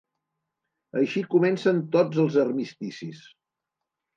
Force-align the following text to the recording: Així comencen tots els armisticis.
Així 1.01 1.21
comencen 1.35 1.83
tots 1.97 2.23
els 2.25 2.39
armisticis. 2.47 3.21